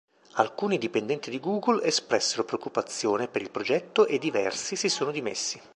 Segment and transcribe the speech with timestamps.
[0.37, 5.61] Alcuni dipendenti di Google espressero preoccupazione per il progetto e diversi si sono dimessi.